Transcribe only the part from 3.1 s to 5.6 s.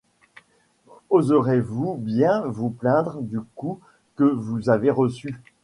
du coup que vous avez reçu?